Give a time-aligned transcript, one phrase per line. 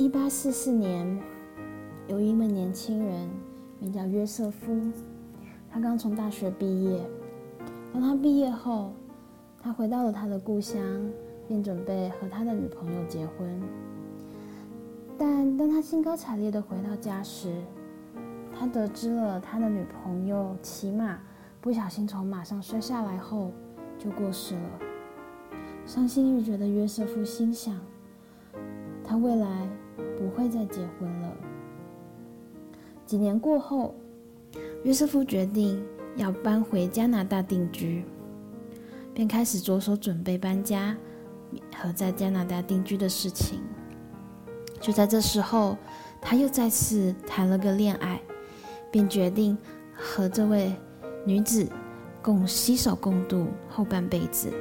[0.00, 1.20] 一八四四年，
[2.08, 3.28] 有一名年轻人
[3.78, 4.74] 名叫约瑟夫，
[5.70, 6.98] 他刚从大学毕业。
[7.92, 8.94] 当他毕业后，
[9.62, 10.82] 他回到了他的故乡，
[11.46, 13.62] 并准备和他的女朋友结婚。
[15.18, 17.54] 但当他兴高采烈地回到家时，
[18.58, 21.18] 他得知了他的女朋友骑马
[21.60, 23.52] 不小心从马上摔下来后
[23.98, 24.70] 就过世了。
[25.84, 27.78] 伤心欲绝的约瑟夫心想，
[29.04, 29.68] 他未来
[30.20, 31.34] 不会再结婚了。
[33.06, 33.94] 几年过后，
[34.84, 35.82] 约瑟夫决定
[36.16, 38.04] 要搬回加拿大定居，
[39.14, 40.94] 便开始着手准备搬家
[41.74, 43.60] 和在加拿大定居的事情。
[44.78, 45.78] 就在这时候，
[46.20, 48.20] 他又再次谈了个恋爱。
[48.92, 49.56] 便决定
[49.94, 50.74] 和这位
[51.24, 51.64] 女子
[52.20, 54.52] 共携手共度后半辈子。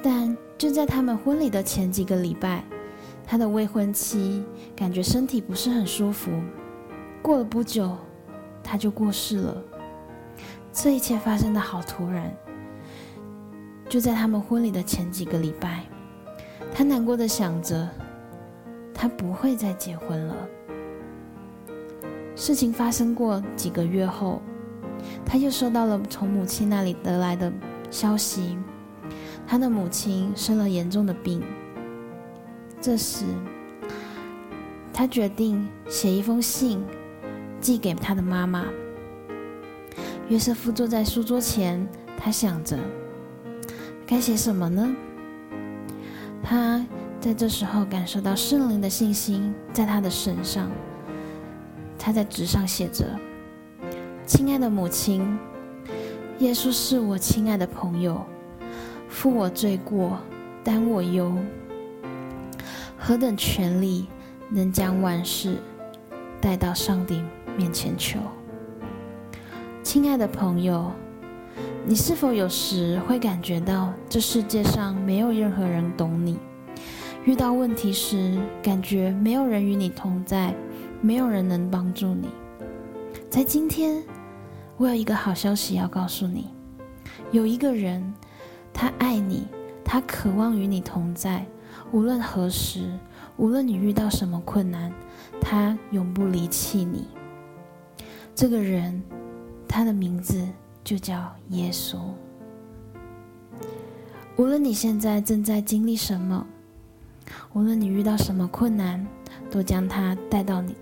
[0.00, 2.64] 但就在他们婚礼的前几个礼拜，
[3.26, 4.44] 他的未婚妻
[4.76, 6.30] 感觉身体不是很舒服。
[7.22, 7.96] 过了不久，
[8.62, 9.62] 他就过世了。
[10.72, 12.32] 这一切发生的好突然。
[13.88, 15.84] 就在他们婚礼的前几个礼拜，
[16.74, 17.88] 他难过的想着，
[18.92, 20.34] 他不会再结婚了。
[22.34, 24.42] 事情发生过几个月后，
[25.24, 27.52] 他又收到了从母亲那里得来的
[27.90, 28.58] 消息，
[29.46, 31.42] 他的母亲生了严重的病。
[32.84, 33.24] 这时，
[34.92, 36.84] 他决定写一封信
[37.58, 38.66] 寄给他的妈妈。
[40.28, 42.78] 约瑟夫坐在书桌前，他想着
[44.06, 44.94] 该写什么呢？
[46.42, 46.84] 他
[47.22, 50.70] 在这时候感受到圣灵的信心在他的身上。
[51.98, 53.18] 他在纸上写着
[54.28, 55.38] ：“亲爱的母亲，
[56.40, 58.22] 耶稣是我亲爱的朋友，
[59.08, 60.18] 负我罪过，
[60.62, 61.34] 担我忧，
[63.06, 64.06] 何等权力
[64.48, 65.58] 能将万事
[66.40, 67.22] 带到上帝
[67.54, 68.18] 面前求？
[69.82, 70.90] 亲爱的朋友，
[71.84, 76.38] 你是否有时会感觉到这世界上没有任何人懂你？
[77.26, 80.54] 遇到问题时，感觉没有人与你同在？”
[81.02, 82.30] 没有人能帮助你。
[83.28, 84.02] 在今天，
[84.78, 86.46] 我有一个好消息要告诉你：
[87.32, 88.14] 有一个人，
[88.72, 89.46] 他爱你，
[89.84, 91.44] 他渴望与你同在，
[91.92, 92.90] 无论何时，
[93.36, 94.92] 无论你遇到什么困难，
[95.40, 97.06] 他永不离弃你。
[98.34, 99.02] 这个人，
[99.68, 100.46] 他的名字
[100.82, 101.98] 就叫耶稣。
[104.36, 106.44] 无论你现在正在经历什么，
[107.52, 109.06] 无论你遇到什么困难，
[109.50, 110.74] 都将他带到你。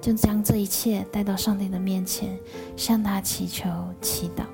[0.00, 2.38] 就将这一切带到上帝的面前，
[2.76, 3.68] 向他祈求、
[4.00, 4.44] 祈祷。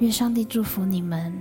[0.00, 1.32] 愿上帝祝福你们。